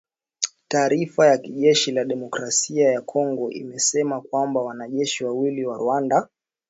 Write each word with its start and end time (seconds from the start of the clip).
Taarifa 0.67 1.27
ya 1.27 1.37
jeshi 1.37 1.91
la 1.91 2.05
Demokrasia 2.05 2.91
ya 2.91 3.01
Kongo 3.01 3.51
imesema 3.51 4.21
kwamba 4.21 4.61
wanajeshi 4.61 5.25
wawili 5.25 5.65
wa 5.65 5.77
Rwanda 5.77 6.27